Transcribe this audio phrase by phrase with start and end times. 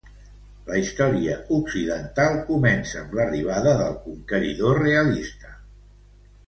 [0.69, 5.57] La història occidental comença amb l'arribada del conqueridor realista.